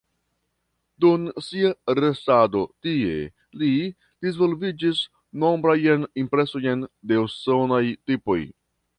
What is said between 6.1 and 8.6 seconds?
impresojn de usonaj tipoj.